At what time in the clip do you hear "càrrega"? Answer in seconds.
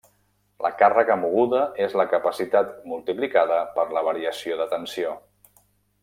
0.77-1.17